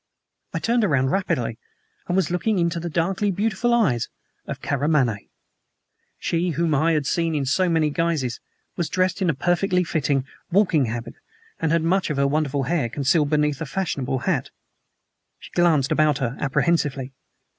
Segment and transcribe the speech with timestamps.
[0.51, 1.59] I turned around rapidly
[2.07, 4.09] and was looking into the darkly beautiful eyes
[4.47, 5.27] of Karamaneh!
[6.17, 8.39] She whom I had seen in so many guises
[8.75, 11.13] was dressed in a perfectly fitting walking habit,
[11.59, 14.49] and had much of her wonderful hair concealed beneath a fashionable hat.
[15.37, 17.13] She glanced about her apprehensively.